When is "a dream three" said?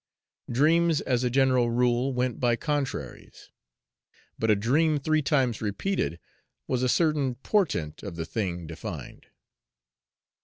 4.49-5.21